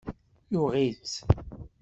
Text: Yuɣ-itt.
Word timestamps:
Yuɣ-itt. 0.51 1.15